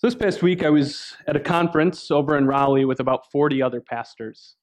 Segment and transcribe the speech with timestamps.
[0.00, 3.60] So this past week, I was at a conference over in Raleigh with about 40
[3.60, 4.56] other pastors.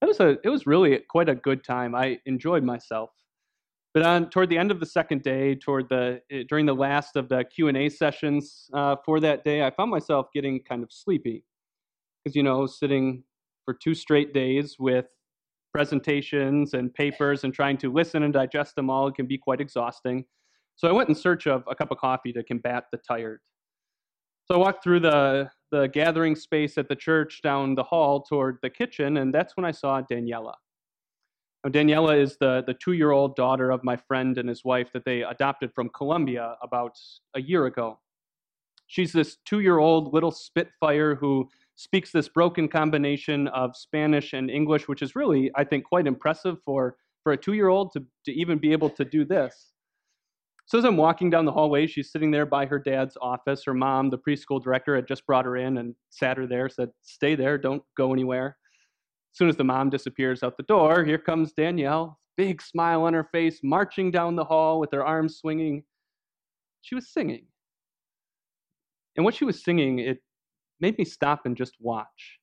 [0.00, 1.94] It was a, it was really quite a good time.
[1.94, 3.10] I enjoyed myself.
[3.92, 7.16] But on toward the end of the second day, toward the eh, during the last
[7.16, 10.82] of the Q and A sessions uh, for that day, I found myself getting kind
[10.82, 11.44] of sleepy
[12.24, 13.24] because you know sitting
[13.66, 15.04] for two straight days with
[15.70, 20.24] presentations and papers and trying to listen and digest them all can be quite exhausting.
[20.76, 23.40] So I went in search of a cup of coffee to combat the tired.
[24.50, 28.58] So I walked through the, the gathering space at the church down the hall toward
[28.62, 30.54] the kitchen, and that's when I saw Daniela.
[31.62, 34.90] Now, Daniela is the, the two year old daughter of my friend and his wife
[34.94, 36.96] that they adopted from Colombia about
[37.34, 37.98] a year ago.
[38.86, 44.50] She's this two year old little spitfire who speaks this broken combination of Spanish and
[44.50, 48.04] English, which is really, I think, quite impressive for, for a two year old to,
[48.24, 49.74] to even be able to do this.
[50.68, 53.64] So as I'm walking down the hallway, she's sitting there by her dad's office.
[53.64, 56.90] Her mom, the preschool director, had just brought her in and sat her there, said,
[57.00, 58.58] Stay there, don't go anywhere.
[59.32, 63.14] As soon as the mom disappears out the door, here comes Daniela, big smile on
[63.14, 65.84] her face, marching down the hall with her arms swinging.
[66.82, 67.46] She was singing.
[69.16, 70.18] And what she was singing, it
[70.80, 72.40] made me stop and just watch.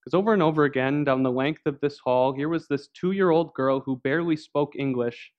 [0.00, 3.12] Because over and over again, down the length of this hall, here was this two
[3.12, 5.32] year old girl who barely spoke English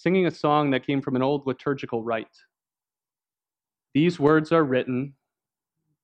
[0.00, 2.26] singing a song that came from an old liturgical rite.
[3.92, 5.14] These words are written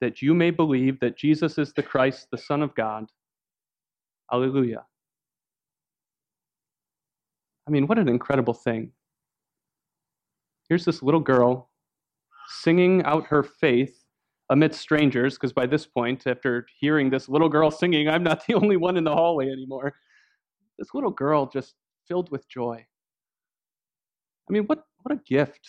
[0.02, 3.06] that you may believe that Jesus is the Christ, the Son of God.
[4.30, 4.84] Alleluia.
[7.66, 8.92] I mean, what an incredible thing.
[10.68, 11.70] Here's this little girl
[12.48, 14.04] singing out her faith
[14.50, 18.54] amidst strangers, because by this point, after hearing this little girl singing, I'm not the
[18.54, 19.94] only one in the hallway anymore.
[20.78, 22.84] This little girl just filled with joy.
[24.48, 25.68] I mean, what what a gift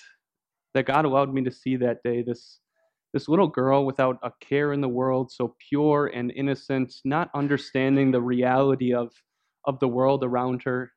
[0.73, 2.21] that God allowed me to see that day.
[2.21, 2.59] This
[3.13, 8.11] this little girl without a care in the world, so pure and innocent, not understanding
[8.11, 9.11] the reality of
[9.65, 10.91] of the world around her,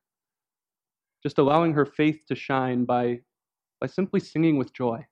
[1.23, 3.21] just allowing her faith to shine by
[3.79, 5.05] by simply singing with joy.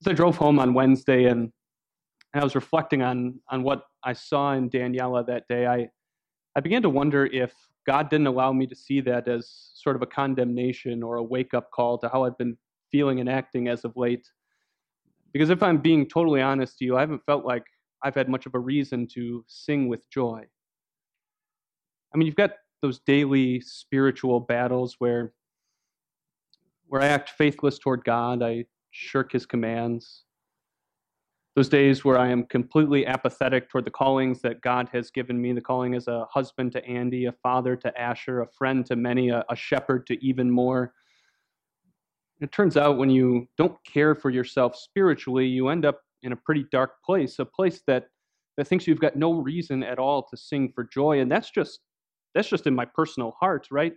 [0.00, 1.50] As I drove home on Wednesday and,
[2.32, 5.88] and I was reflecting on on what I saw in Daniela that day, I
[6.54, 7.52] I began to wonder if
[7.86, 11.54] God didn't allow me to see that as sort of a condemnation or a wake
[11.54, 12.56] up call to how I've been
[12.90, 14.26] feeling and acting as of late.
[15.32, 17.64] Because if I'm being totally honest to you, I haven't felt like
[18.02, 20.42] I've had much of a reason to sing with joy.
[22.12, 22.52] I mean, you've got
[22.82, 25.32] those daily spiritual battles where
[26.86, 30.24] where I act faithless toward God, I shirk his commands
[31.54, 35.52] those days where I am completely apathetic toward the callings that God has given me
[35.52, 39.28] the calling as a husband to Andy, a father to Asher, a friend to many,
[39.28, 40.92] a, a shepherd to even more.
[42.40, 46.36] It turns out when you don't care for yourself spiritually, you end up in a
[46.36, 48.08] pretty dark place, a place that,
[48.56, 51.20] that thinks you've got no reason at all to sing for joy.
[51.20, 51.80] And that's just
[52.34, 53.94] that's just in my personal heart, right?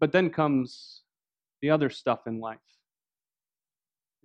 [0.00, 1.02] But then comes
[1.60, 2.58] the other stuff in life.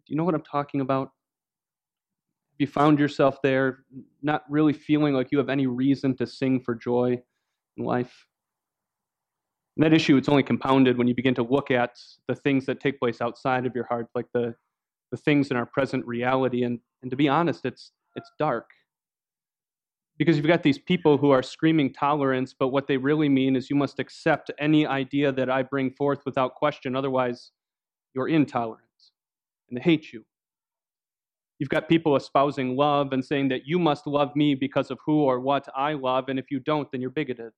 [0.06, 1.12] Do you know what I'm talking about?
[2.62, 3.80] You found yourself there
[4.22, 7.20] not really feeling like you have any reason to sing for joy
[7.76, 8.28] in life.
[9.76, 12.80] And that issue, it's only compounded when you begin to look at the things that
[12.80, 14.54] take place outside of your heart, like the,
[15.10, 16.64] the things in our present reality.
[16.64, 18.70] And, and to be honest, it's, it's dark.
[20.18, 23.72] Because you've got these people who are screaming tolerance, but what they really mean is
[23.72, 27.52] you must accept any idea that I bring forth without question, otherwise,
[28.14, 28.84] you're intolerant
[29.70, 30.24] and they hate you.
[31.62, 35.20] You've got people espousing love and saying that you must love me because of who
[35.20, 37.52] or what I love, and if you don't, then you're bigoted.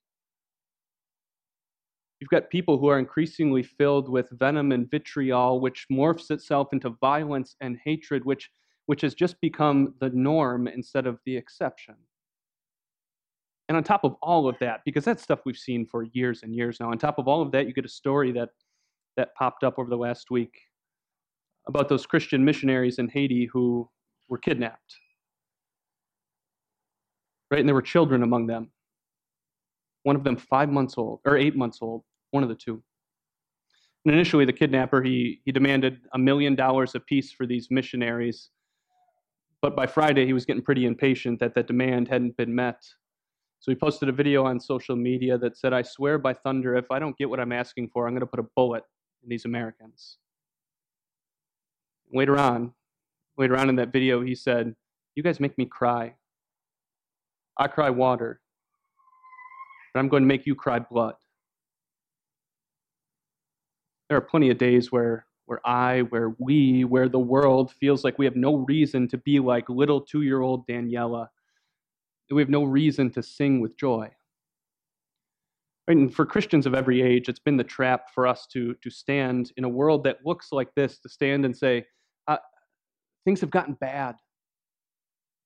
[2.19, 6.89] You've got people who are increasingly filled with venom and vitriol, which morphs itself into
[6.99, 8.49] violence and hatred, which,
[8.87, 11.95] which has just become the norm instead of the exception.
[13.69, 16.53] And on top of all of that, because that's stuff we've seen for years and
[16.53, 18.49] years now, on top of all of that, you get a story that,
[19.15, 20.59] that popped up over the last week
[21.69, 23.89] about those Christian missionaries in Haiti who
[24.33, 24.95] were kidnapped.
[27.51, 27.59] Right?
[27.59, 28.71] And there were children among them.
[30.01, 32.81] One of them five months old, or eight months old, one of the two.
[34.03, 38.49] And initially, the kidnapper, he, he demanded a million dollars apiece for these missionaries.
[39.61, 42.83] But by Friday, he was getting pretty impatient that that demand hadn't been met.
[43.59, 46.89] So he posted a video on social media that said, I swear by thunder, if
[46.89, 48.83] I don't get what I'm asking for, I'm going to put a bullet
[49.21, 50.17] in these Americans.
[52.11, 52.73] Later on,
[53.37, 54.75] later on in that video, he said,
[55.15, 56.15] You guys make me cry.
[57.57, 58.41] I cry water,
[59.93, 61.15] but I'm going to make you cry blood.
[64.09, 68.17] There are plenty of days where where I, where we, where the world feels like
[68.17, 71.27] we have no reason to be like little two year old Daniela.
[72.29, 74.09] that We have no reason to sing with joy.
[75.87, 79.51] And for Christians of every age, it's been the trap for us to, to stand
[79.57, 81.85] in a world that looks like this, to stand and say,
[83.25, 84.15] things have gotten bad.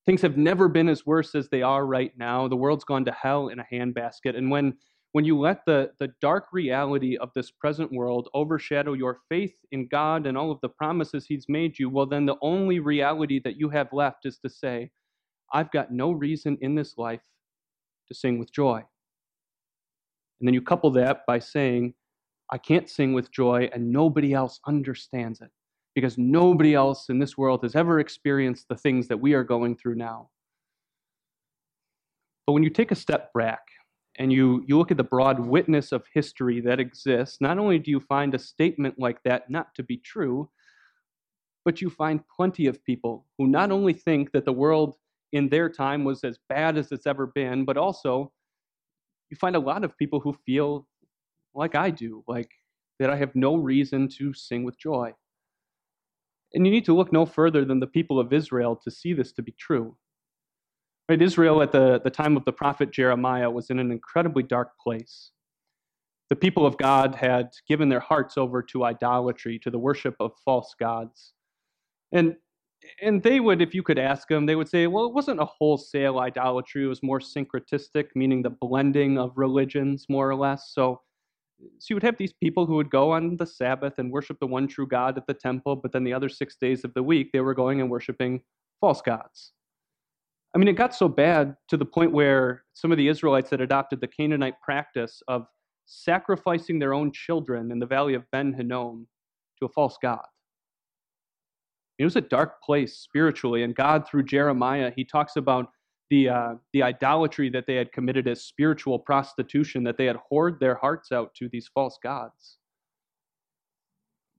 [0.06, 2.48] Things have never been as worse as they are right now.
[2.48, 4.38] The world's gone to hell in a handbasket.
[4.38, 4.76] And when
[5.14, 9.88] when you let the, the dark reality of this present world overshadow your faith in
[9.88, 13.58] God and all of the promises He's made you, well, then the only reality that
[13.58, 14.92] you have left is to say,
[15.52, 17.22] I've got no reason in this life
[18.10, 18.84] to sing with joy.
[20.40, 21.94] And then you couple that by saying,
[22.52, 25.50] I can't sing with joy, and nobody else understands it
[25.98, 29.76] because nobody else in this world has ever experienced the things that we are going
[29.76, 30.30] through now.
[32.46, 33.62] But when you take a step back
[34.20, 37.90] and you, you look at the broad witness of history that exists, not only do
[37.90, 40.48] you find a statement like that not to be true,
[41.66, 44.98] but you find plenty of people who not only think that the world
[45.34, 48.32] in their time was as bad as it's ever been, but also
[49.32, 50.88] you find a lot of people who feel
[51.56, 52.52] like I do, like
[53.00, 55.16] that I have no reason to sing with joy.
[56.54, 59.32] And you need to look no further than the people of Israel to see this
[59.34, 59.98] to be true.
[61.10, 61.22] Right?
[61.22, 65.32] Israel at the, the time of the prophet Jeremiah was in an incredibly dark place.
[66.30, 70.32] The people of God had given their hearts over to idolatry, to the worship of
[70.44, 71.34] false gods.
[72.12, 72.36] And
[73.02, 75.46] and they would, if you could ask them, they would say, well, it wasn't a
[75.46, 76.84] wholesale idolatry.
[76.84, 80.72] It was more syncretistic, meaning the blending of religions, more or less.
[80.74, 81.02] So,
[81.59, 84.48] so you would have these people who would go on the Sabbath and worship the
[84.48, 87.31] one true God at the temple, but then the other six days of the week,
[87.31, 88.42] they were going and worshiping
[88.80, 89.54] false gods.
[90.56, 93.62] I mean, it got so bad to the point where some of the Israelites had
[93.62, 95.45] adopted the Canaanite practice of
[95.86, 99.07] sacrificing their own children in the valley of Ben Hinnom
[99.59, 100.25] to a false god.
[101.98, 105.68] It was a dark place spiritually, and God, through Jeremiah, he talks about
[106.09, 110.59] the uh, the idolatry that they had committed as spiritual prostitution, that they had whored
[110.59, 112.57] their hearts out to these false gods.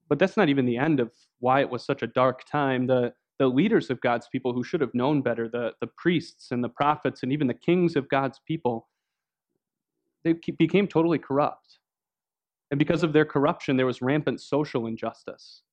[0.07, 2.87] But that's not even the end of why it was such a dark time.
[2.87, 6.61] The the leaders of God's people who should have known better, the, the priests and
[6.61, 8.89] the prophets and even the kings of God's people,
[10.25, 11.79] they became totally corrupt.
[12.69, 15.63] And because of their corruption, there was rampant social injustice.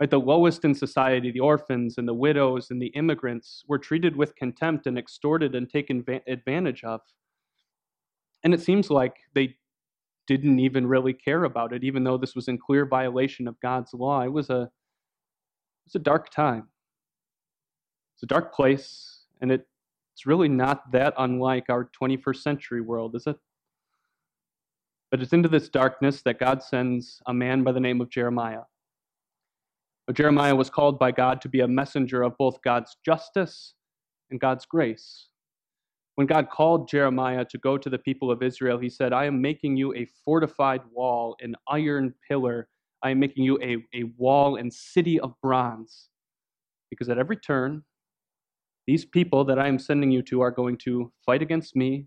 [0.00, 4.16] Right, the lowest in society, the orphans and the widows and the immigrants, were treated
[4.16, 7.00] with contempt and extorted and taken advantage of.
[8.42, 9.56] And it seems like they
[10.26, 13.94] didn't even really care about it, even though this was in clear violation of God's
[13.94, 14.22] law.
[14.22, 16.68] It was a, it was a dark time.
[18.14, 19.66] It's a dark place, and it,
[20.14, 23.36] it's really not that unlike our 21st century world, is it?
[25.10, 28.62] But it's into this darkness that God sends a man by the name of Jeremiah.
[30.06, 33.74] But Jeremiah was called by God to be a messenger of both God's justice
[34.30, 35.28] and God's grace.
[36.16, 39.40] When God called Jeremiah to go to the people of Israel, he said, I am
[39.40, 42.68] making you a fortified wall, an iron pillar.
[43.02, 46.08] I am making you a, a wall and city of bronze.
[46.90, 47.82] Because at every turn,
[48.86, 52.06] these people that I am sending you to are going to fight against me,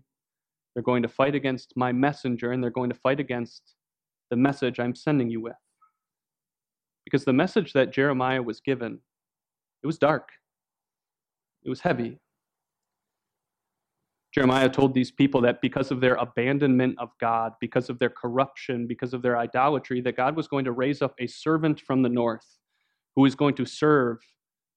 [0.74, 3.74] they're going to fight against my messenger, and they're going to fight against
[4.30, 5.56] the message I'm sending you with.
[7.08, 8.98] Because the message that Jeremiah was given,
[9.82, 10.28] it was dark,
[11.64, 12.18] it was heavy.
[14.34, 18.86] Jeremiah told these people that because of their abandonment of God, because of their corruption,
[18.86, 22.10] because of their idolatry, that God was going to raise up a servant from the
[22.10, 22.58] north
[23.16, 24.18] who is going to serve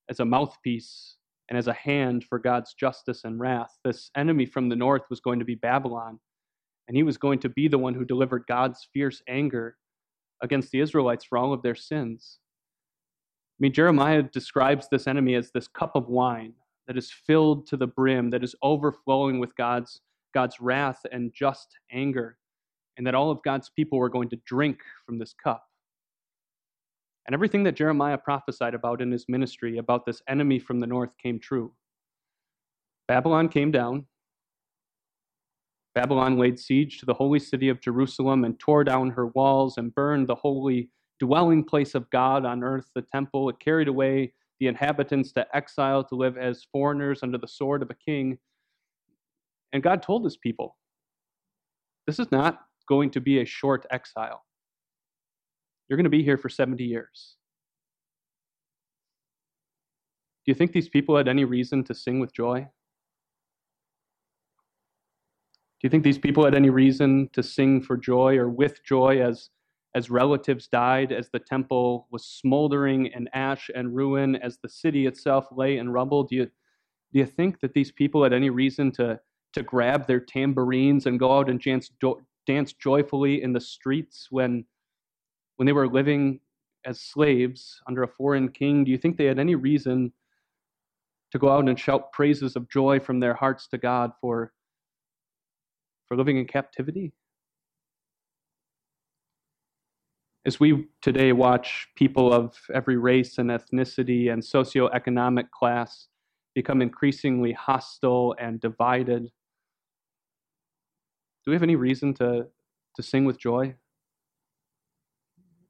[0.10, 1.18] as a mouthpiece
[1.50, 3.78] and as a hand for God's justice and wrath.
[3.84, 6.18] This enemy from the north was going to be Babylon,
[6.88, 9.76] and he was going to be the one who delivered God's fierce anger
[10.41, 12.39] against the Israelites for all of their sins.
[12.39, 16.53] I mean, Jeremiah describes this enemy as this cup of wine
[16.88, 20.01] that is filled to the brim, that is overflowing with God's,
[20.33, 22.38] God's wrath and just anger,
[22.98, 25.63] and that all of God's people were going to drink from this cup.
[27.27, 31.12] And everything that Jeremiah prophesied about in his ministry about this enemy from the north
[31.21, 31.71] came true.
[33.07, 34.07] Babylon came down.
[35.93, 39.93] Babylon laid siege to the holy city of Jerusalem and tore down her walls and
[39.93, 43.50] burned the holy dwelling place of God on earth, the temple.
[43.50, 47.89] It carried away the inhabitants to exile to live as foreigners under the sword of
[47.89, 48.38] a king.
[49.74, 50.77] And God told his people,
[52.07, 54.45] this is not going to be a short exile.
[55.88, 57.36] You're going to be here for 70 years.
[60.45, 62.67] Do you think these people had any reason to sing with joy?
[65.82, 69.20] Do you think these people had any reason to sing for joy or with joy
[69.20, 69.50] as,
[69.96, 75.08] as relatives died, as the temple was smoldering in ash and ruin, as the city
[75.08, 76.22] itself lay in rubble?
[76.22, 79.20] Do you, do you think that these people had any reason to,
[79.54, 81.90] to grab their tambourines and go out and dance,
[82.46, 84.64] dance joyfully in the streets when,
[85.56, 86.42] when they were living
[86.86, 88.84] as slaves under a foreign king?
[88.84, 90.14] Do you think they had any reason
[91.32, 94.54] to go out and shout praises of joy from their hearts to God for,
[96.12, 97.13] for living in captivity?
[100.46, 106.10] As we today watch people of every race and ethnicity and socioeconomic class
[106.53, 109.32] become increasingly hostile and divided, do
[111.48, 112.48] we have any reason to,
[112.98, 113.74] to sing with joy?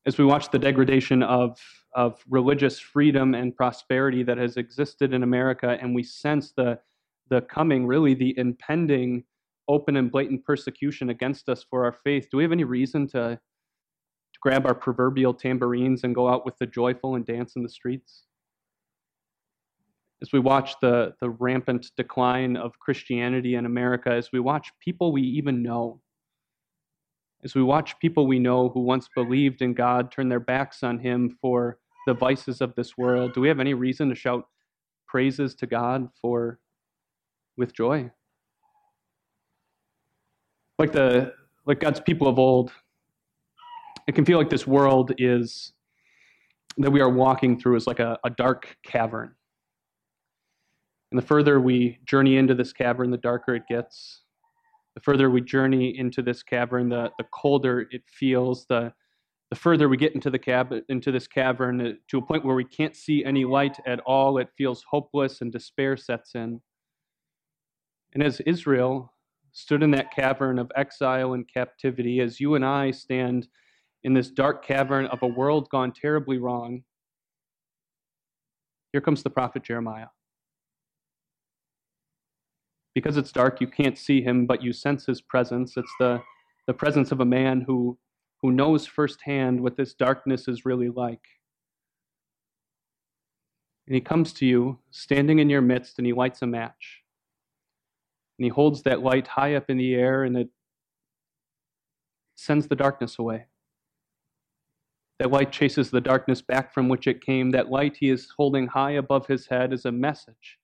[0.07, 1.60] As we watch the degradation of,
[1.93, 6.79] of religious freedom and prosperity that has existed in America, and we sense the,
[7.29, 9.24] the coming, really the impending
[9.68, 13.39] open and blatant persecution against us for our faith, do we have any reason to,
[14.34, 17.70] to grab our proverbial tambourines and go out with the joyful and dance in the
[17.70, 18.24] streets?
[20.22, 25.12] As we watch the, the rampant decline of Christianity in America, as we watch people
[25.12, 26.01] we even know,
[27.44, 31.00] as we watch people we know who once believed in God turn their backs on
[31.00, 34.46] Him for the vices of this world, do we have any reason to shout
[35.08, 36.60] praises to God for
[37.58, 38.12] with joy?
[40.81, 41.31] Like the
[41.67, 42.71] like God's people of old,
[44.07, 45.73] it can feel like this world is
[46.77, 49.35] that we are walking through is like a, a dark cavern.
[51.11, 54.21] And the further we journey into this cavern, the darker it gets.
[54.95, 58.65] The further we journey into this cavern, the, the colder it feels.
[58.65, 58.91] The,
[59.51, 62.55] the further we get into the cab into this cavern uh, to a point where
[62.55, 66.59] we can't see any light at all, it feels hopeless and despair sets in.
[68.13, 69.13] And as Israel
[69.51, 73.48] stood in that cavern of exile and captivity, as you and I stand
[74.03, 76.84] in this dark cavern of a world gone terribly wrong,
[78.91, 80.08] here comes the prophet Jeremiah.
[82.93, 85.77] Because it's dark, you can't see him, but you sense his presence.
[85.77, 86.22] It's the,
[86.67, 87.98] the presence of a man who,
[88.41, 91.22] who knows firsthand what this darkness is really like.
[93.88, 97.00] And he comes to you, standing in your midst, and he lights a match.
[98.41, 100.50] And he holds that light high up in the air, and it
[102.33, 103.45] sends the darkness away.
[105.19, 107.51] That light chases the darkness back from which it came.
[107.51, 110.57] That light he is holding high above his head is a message,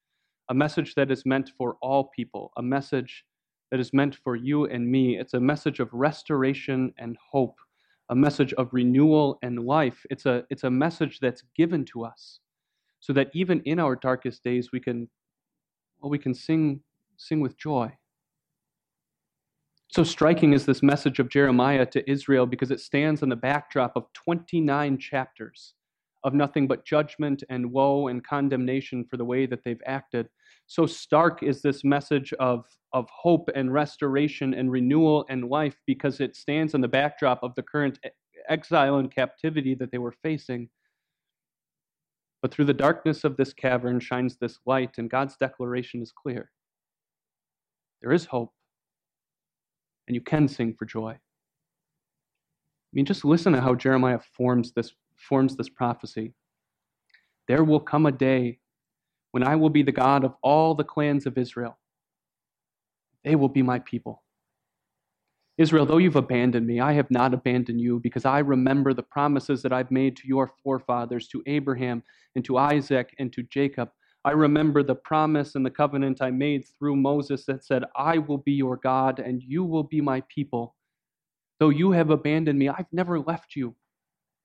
[0.50, 3.24] a message that is meant for all people, a message
[3.70, 5.20] that is meant for you and me.
[5.20, 7.60] It's a message of restoration and hope,
[8.10, 10.04] a message of renewal and life.
[10.10, 12.40] It's a, it's a message that's given to us
[13.02, 15.08] so that even in our darkest days we can,
[16.00, 16.82] well, we can sing,
[17.18, 17.92] sing with joy.
[19.90, 23.94] So striking is this message of Jeremiah to Israel because it stands on the backdrop
[23.96, 25.74] of 29 chapters
[26.24, 30.28] of nothing but judgment and woe and condemnation for the way that they've acted.
[30.66, 36.20] So stark is this message of, of hope and restoration and renewal and life because
[36.20, 37.98] it stands on the backdrop of the current
[38.50, 40.70] exile and captivity that they were facing.
[42.42, 46.52] But through the darkness of this cavern shines this light, and God's declaration is clear.
[48.02, 48.54] There is hope
[50.08, 51.12] and you can sing for joy.
[51.12, 51.20] I
[52.94, 56.34] mean, just listen to how Jeremiah forms this, forms this prophecy.
[57.48, 58.60] There will come a day
[59.32, 61.78] when I will be the God of all the clans of Israel.
[63.24, 64.24] They will be my people.
[65.58, 69.64] Israel, though you've abandoned me, I have not abandoned you because I remember the promises
[69.64, 72.04] that I've made to your forefathers, to Abraham
[72.36, 73.90] and to Isaac and to Jacob.
[74.28, 78.40] I remember the promise and the covenant I made through Moses that said, I will
[78.40, 80.76] be your God and you will be my people.
[81.62, 83.78] Though you have abandoned me, I've never left you.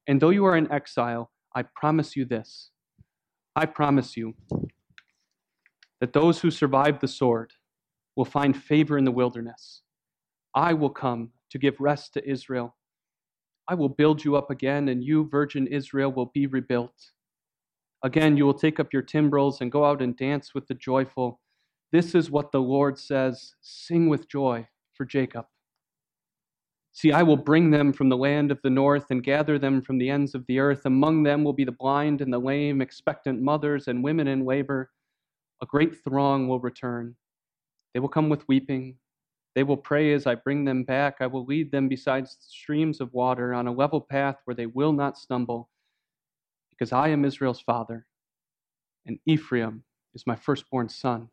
[0.07, 2.71] And though you are in exile, I promise you this
[3.57, 4.35] I promise you
[6.01, 7.55] that those who survive the sword
[8.15, 9.83] will find favor in the wilderness.
[10.55, 12.77] I will come to give rest to Israel.
[13.67, 17.11] I will build you up again, and you, virgin Israel, will be rebuilt.
[18.05, 21.41] Again, you will take up your timbrels and go out and dance with the joyful.
[21.93, 25.47] This is what the Lord says Sing with joy for Jacob.
[26.95, 29.99] See, I will bring them from the land of the north and gather them from
[29.99, 30.85] the ends of the earth.
[30.85, 34.91] Among them will be the blind and the lame, expectant mothers and women in labor.
[35.63, 37.15] A great throng will return.
[37.95, 38.97] They will come with weeping.
[39.55, 41.17] They will pray as I bring them back.
[41.21, 44.93] I will lead them beside streams of water on a level path where they will
[44.93, 45.69] not stumble
[46.83, 48.07] because I am Israel's father,
[49.07, 49.85] and Ephraim
[50.17, 51.29] is my firstborn son.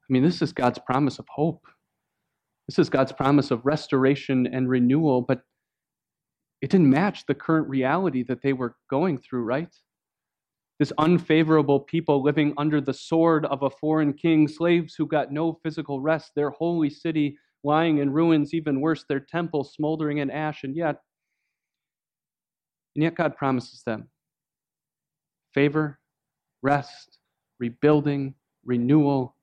[0.00, 1.66] I mean, this is God's promise of hope.
[2.66, 5.42] This is God's promise of restoration and renewal, but
[6.62, 9.74] it didn't match the current reality that they were going through, right?
[10.78, 15.60] This unfavorable people living under the sword of a foreign king, slaves who got no
[15.62, 20.64] physical rest, their holy city lying in ruins, even worse, their temple smoldering in ash,
[20.64, 21.02] and yet,
[22.96, 24.08] and yet God promises them
[25.52, 25.98] favor,
[26.62, 27.18] rest,
[27.60, 28.34] rebuilding,
[28.64, 29.36] renewal,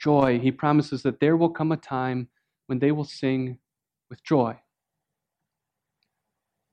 [0.00, 0.38] joy.
[0.40, 2.28] He promises that there will come a time
[2.66, 3.58] when they will sing
[4.10, 4.56] with joy.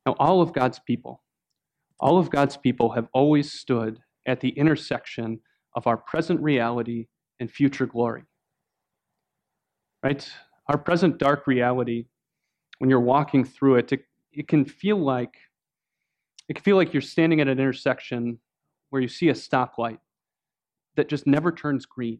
[0.05, 1.23] Now, all of God's people,
[1.99, 5.39] all of God's people have always stood at the intersection
[5.75, 7.07] of our present reality
[7.39, 8.23] and future glory.
[10.03, 10.27] Right?
[10.69, 12.05] Our present dark reality,
[12.79, 15.35] when you're walking through it, it, it can feel like
[16.47, 18.39] it can feel like you're standing at an intersection
[18.89, 19.97] where you see a stoplight
[20.95, 22.19] that just never turns green.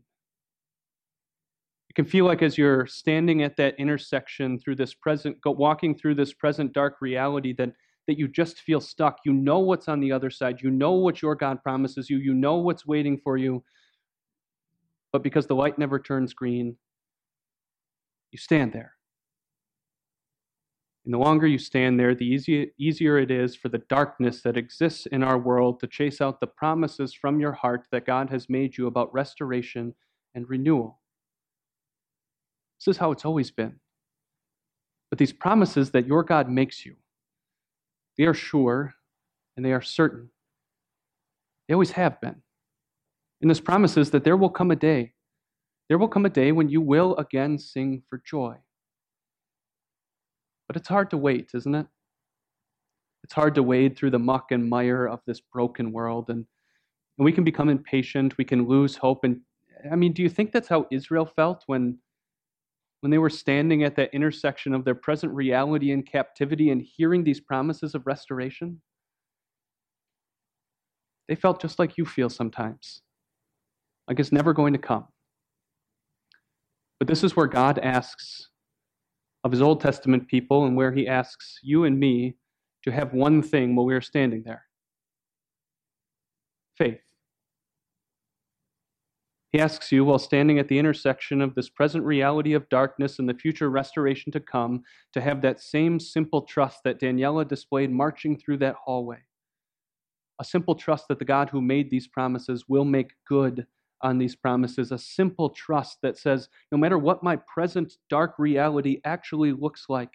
[1.89, 5.95] It can feel like as you're standing at that intersection through this present, go, walking
[5.95, 7.71] through this present dark reality, that,
[8.07, 9.19] that you just feel stuck.
[9.23, 10.61] You know what's on the other side.
[10.61, 12.17] You know what your God promises you.
[12.17, 13.63] You know what's waiting for you.
[15.13, 16.75] But because the light never turns green,
[18.31, 18.95] you stand there.
[21.05, 24.57] And the longer you stand there, the easier, easier it is for the darkness that
[24.57, 28.49] exists in our world to chase out the promises from your heart that God has
[28.49, 29.93] made you about restoration
[30.33, 30.99] and renewal.
[32.79, 33.79] This is how it's always been.
[35.11, 36.95] But these promises that your God makes you,
[38.17, 38.95] they are sure
[39.55, 40.29] and they are certain.
[41.67, 42.41] They always have been.
[43.41, 45.13] And this promises that there will come a day,
[45.87, 48.55] there will come a day when you will again sing for joy.
[50.67, 51.87] But it's hard to wait, isn't it?
[53.23, 56.29] It's hard to wade through the muck and mire of this broken world.
[56.29, 56.45] And,
[57.17, 58.37] and we can become impatient.
[58.37, 59.23] We can lose hope.
[59.23, 59.41] And
[59.91, 61.97] I mean, do you think that's how Israel felt when,
[63.01, 67.23] when they were standing at that intersection of their present reality and captivity and hearing
[67.23, 68.81] these promises of restoration?
[71.27, 73.01] They felt just like you feel sometimes,
[74.07, 75.07] like it's never going to come.
[76.99, 78.49] But this is where God asks
[79.45, 82.35] of his Old Testament people and where he asks you and me
[82.83, 84.65] to have one thing while we are standing there
[86.77, 86.99] faith.
[89.53, 93.29] He asks you, while standing at the intersection of this present reality of darkness and
[93.29, 98.37] the future restoration to come, to have that same simple trust that Daniela displayed marching
[98.37, 99.19] through that hallway.
[100.41, 103.65] A simple trust that the God who made these promises will make good
[104.01, 108.99] on these promises, a simple trust that says, no matter what my present dark reality
[109.05, 110.11] actually looks like,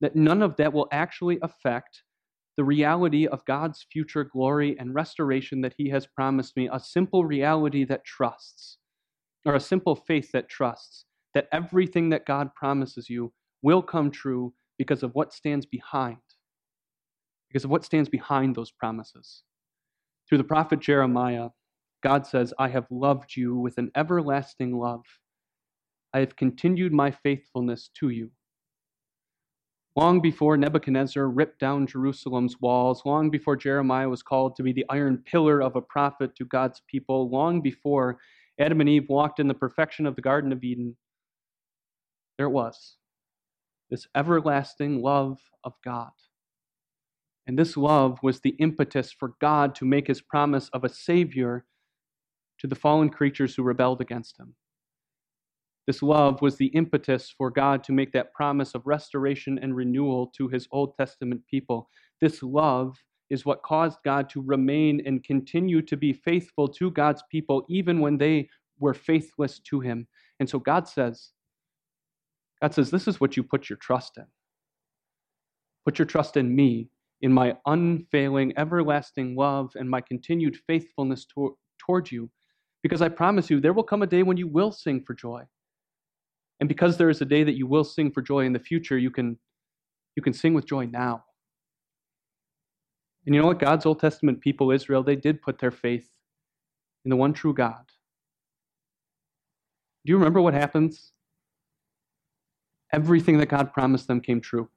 [0.00, 2.02] that none of that will actually affect
[2.56, 7.24] the reality of God's future glory and restoration that He has promised me, a simple
[7.24, 8.78] reality that trusts,
[9.44, 13.30] or a simple faith that trusts that everything that God promises you
[13.62, 16.16] will come true because of what stands behind,
[17.48, 19.42] because of what stands behind those promises.
[20.26, 21.50] Through the prophet Jeremiah,
[22.02, 25.04] God says, I have loved you with an everlasting love.
[26.12, 28.30] I have continued my faithfulness to you.
[29.96, 34.84] Long before Nebuchadnezzar ripped down Jerusalem's walls, long before Jeremiah was called to be the
[34.90, 38.18] iron pillar of a prophet to God's people, long before
[38.58, 40.96] Adam and Eve walked in the perfection of the Garden of Eden,
[42.36, 42.96] there it was
[43.90, 46.10] this everlasting love of God.
[47.46, 51.64] And this love was the impetus for God to make his promise of a Savior
[52.58, 54.54] to the fallen creatures who rebelled against him.
[55.86, 60.32] This love was the impetus for God to make that promise of restoration and renewal
[60.36, 61.88] to his Old Testament people.
[62.20, 62.96] This love
[63.30, 68.00] is what caused God to remain and continue to be faithful to God's people, even
[68.00, 70.06] when they were faithless to him.
[70.40, 71.30] And so God says,
[72.60, 74.26] God says, this is what you put your trust in.
[75.84, 76.88] Put your trust in me,
[77.20, 82.30] in my unfailing, everlasting love, and my continued faithfulness to, toward you.
[82.82, 85.42] Because I promise you, there will come a day when you will sing for joy.
[86.60, 88.96] And because there is a day that you will sing for joy in the future,
[88.96, 89.38] you can,
[90.14, 91.24] you can sing with joy now.
[93.26, 93.58] And you know what?
[93.58, 96.08] God's Old Testament people, Israel, they did put their faith
[97.04, 97.84] in the one true God.
[100.04, 101.12] Do you remember what happens?
[102.92, 104.68] Everything that God promised them came true.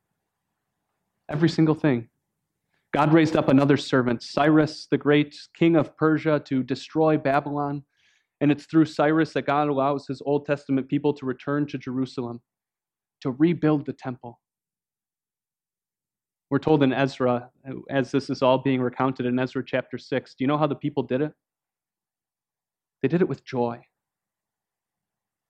[1.30, 2.10] Every single thing.
[2.92, 7.84] God raised up another servant, Cyrus, the great king of Persia, to destroy Babylon.
[8.42, 12.42] And it's through Cyrus that God allows his Old Testament people to return to Jerusalem,
[13.22, 14.40] to rebuild the temple.
[16.50, 17.52] We're told in Ezra,
[17.90, 20.76] as this is all being recounted in Ezra chapter 6, do you know how the
[20.76, 21.34] people did it?
[23.02, 23.82] They did it with joy.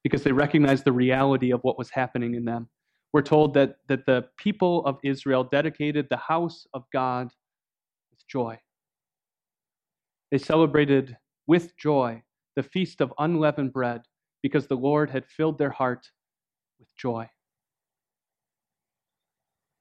[0.04, 2.70] because they recognized the reality of what was happening in them.
[3.14, 7.30] We're told that, that the people of Israel dedicated the house of God
[8.12, 8.60] with joy.
[10.32, 12.24] They celebrated with joy
[12.56, 14.02] the feast of unleavened bread
[14.42, 16.10] because the Lord had filled their heart
[16.80, 17.30] with joy.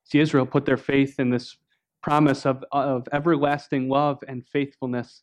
[0.04, 1.56] See, Israel put their faith in this
[2.02, 5.22] promise of, of everlasting love and faithfulness,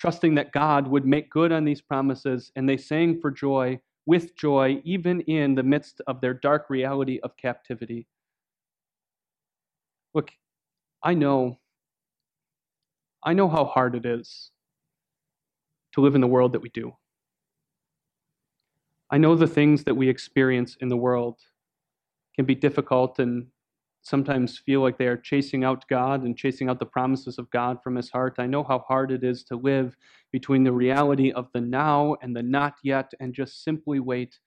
[0.00, 4.36] trusting that God would make good on these promises, and they sang for joy, with
[4.36, 8.06] joy, even in the midst of their dark reality of captivity.
[10.14, 10.30] Look,
[11.02, 11.58] I know,
[13.22, 14.50] I know how hard it is
[15.96, 16.94] to live in the world that we do.
[19.10, 21.38] I know the things that we experience in the world
[22.34, 23.46] can be difficult and
[24.02, 27.78] sometimes feel like they are chasing out God and chasing out the promises of God
[27.82, 28.34] from his heart.
[28.38, 29.96] I know how hard it is to live
[30.32, 34.38] between the reality of the now and the not yet and just simply wait.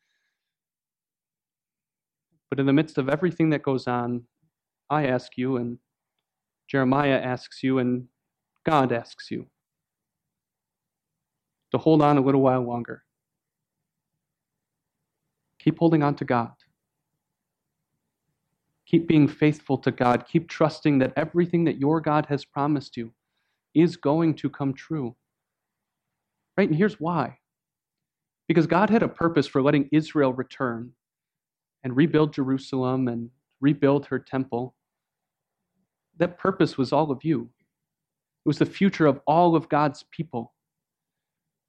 [2.51, 4.25] But in the midst of everything that goes on,
[4.89, 5.79] I ask you, and
[6.67, 8.07] Jeremiah asks you, and
[8.65, 9.47] God asks you
[11.71, 13.03] to hold on a little while longer.
[15.59, 16.53] Keep holding on to God.
[18.85, 20.25] Keep being faithful to God.
[20.27, 23.13] Keep trusting that everything that your God has promised you
[23.75, 25.15] is going to come true.
[26.57, 26.67] Right?
[26.67, 27.37] And here's why.
[28.47, 30.93] Because God had a purpose for letting Israel return
[31.83, 33.29] and rebuild Jerusalem and
[33.61, 34.75] rebuild her temple.
[36.17, 37.49] That purpose was all of you,
[38.45, 40.53] it was the future of all of God's people.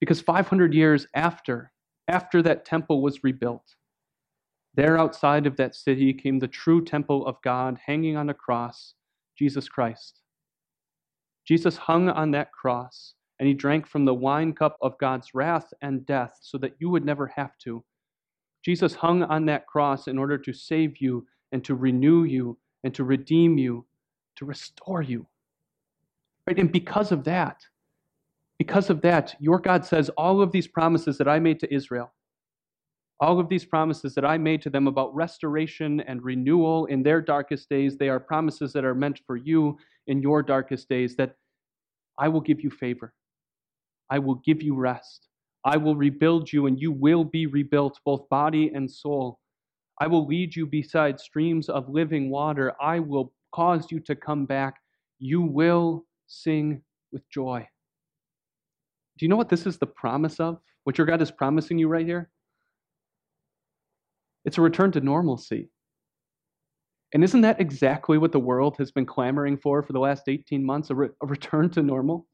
[0.00, 1.72] Because 500 years after,
[2.08, 3.76] after that temple was rebuilt,
[4.74, 8.94] there outside of that city came the true temple of God hanging on a cross,
[9.36, 10.20] Jesus Christ.
[11.46, 15.72] Jesus hung on that cross and he drank from the wine cup of God's wrath
[15.82, 17.82] and death so that you would never have to.
[18.64, 22.94] Jesus hung on that cross in order to save you and to renew you and
[22.94, 23.86] to redeem you,
[24.36, 25.26] to restore you.
[26.46, 26.58] Right?
[26.58, 27.62] And because of that,
[28.60, 32.12] because of that, your God says all of these promises that I made to Israel,
[33.18, 37.22] all of these promises that I made to them about restoration and renewal in their
[37.22, 41.36] darkest days, they are promises that are meant for you in your darkest days, that
[42.18, 43.14] I will give you favor.
[44.10, 45.28] I will give you rest.
[45.64, 49.40] I will rebuild you, and you will be rebuilt, both body and soul.
[50.02, 52.74] I will lead you beside streams of living water.
[52.78, 54.74] I will cause you to come back.
[55.18, 57.66] You will sing with joy.
[59.20, 60.60] Do you know what this is the promise of?
[60.84, 62.30] What your God is promising you right here?
[64.46, 65.68] It's a return to normalcy.
[67.12, 70.64] And isn't that exactly what the world has been clamoring for for the last 18
[70.64, 72.26] months a, re- a return to normal?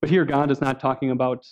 [0.00, 1.46] But here, God is not talking about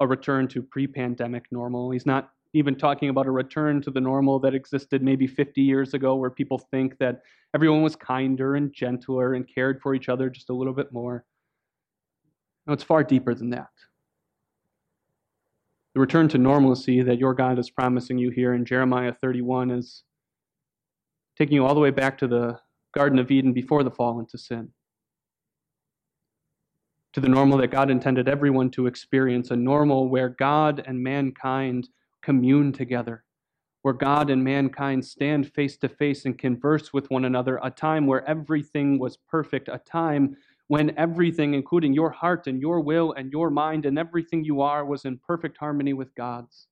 [0.00, 1.92] a return to pre pandemic normal.
[1.92, 5.94] He's not even talking about a return to the normal that existed maybe 50 years
[5.94, 7.22] ago, where people think that
[7.54, 11.24] everyone was kinder and gentler and cared for each other just a little bit more.
[12.66, 13.70] No, it's far deeper than that.
[15.94, 20.02] The return to normalcy that your God is promising you here in Jeremiah 31 is
[21.36, 22.58] taking you all the way back to the
[22.92, 24.70] Garden of Eden before the fall into sin.
[27.12, 31.88] To the normal that God intended everyone to experience, a normal where God and mankind
[32.22, 33.24] commune together,
[33.82, 38.06] where God and mankind stand face to face and converse with one another, a time
[38.06, 40.36] where everything was perfect, a time
[40.68, 44.84] when everything, including your heart and your will and your mind and everything you are,
[44.84, 46.66] was in perfect harmony with God's.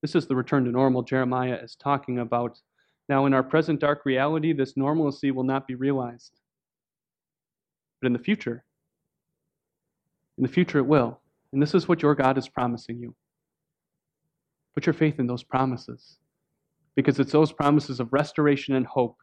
[0.00, 2.58] This is the return to normal Jeremiah is talking about.
[3.08, 6.40] Now, in our present dark reality, this normalcy will not be realized.
[8.00, 8.64] But in the future,
[10.36, 11.20] in the future it will.
[11.52, 13.14] And this is what your God is promising you.
[14.74, 16.18] Put your faith in those promises
[16.96, 19.16] because it's those promises of restoration and hope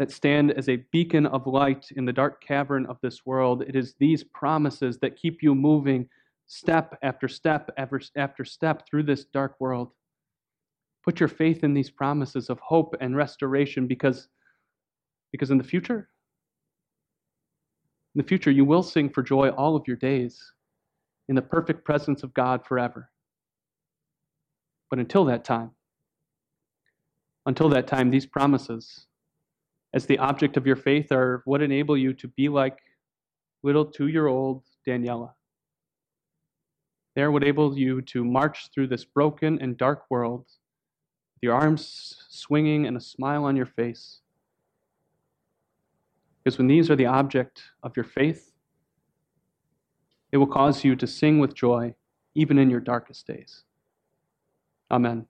[0.00, 3.60] that stand as a beacon of light in the dark cavern of this world.
[3.60, 6.08] It is these promises that keep you moving
[6.46, 9.90] step after step after, after step through this dark world.
[11.04, 14.28] Put your faith in these promises of hope and restoration because,
[15.32, 16.08] because in the future,
[18.14, 20.40] in the future, you will sing for joy all of your days
[21.28, 23.10] in the perfect presence of God forever.
[24.88, 25.72] But until that time,
[27.44, 29.06] until that time, these promises,
[29.92, 32.78] as the object of your faith are what enable you to be like
[33.62, 35.32] little two year old Daniela.
[37.14, 40.46] They are what enable you to march through this broken and dark world
[41.34, 44.20] with your arms swinging and a smile on your face.
[46.42, 48.52] Because when these are the object of your faith,
[50.32, 51.94] it will cause you to sing with joy
[52.34, 53.64] even in your darkest days.
[54.90, 55.26] Amen.